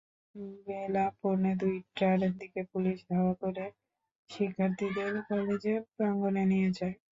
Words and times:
বেলা 0.65 1.05
পৌনে 1.19 1.51
দুইটার 1.61 2.19
দিকে 2.39 2.61
পুলিশ 2.71 2.97
ধাওয়া 3.09 3.33
করে 3.41 3.65
শিক্ষার্থীদের 4.29 5.13
কলেজ 5.29 5.63
প্রাঙ্গণে 5.93 6.43
নিয়ে 6.51 6.69
যায়। 6.77 6.95